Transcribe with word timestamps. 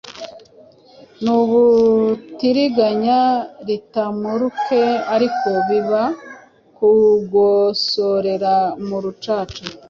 nubutiriganya 1.23 3.21
ritamuruke, 3.67 4.83
ariko 5.15 5.47
biba 5.67 6.03
kugosorera 6.77 8.55
mu 8.87 8.97
rucaca 9.03 9.63